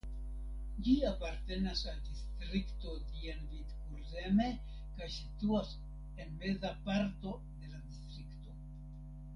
[0.85, 4.49] Ĝi apartenas al distrikto Dienvidkurzeme
[4.97, 5.73] kaj situas
[6.25, 8.59] en meza parto de la distrikto.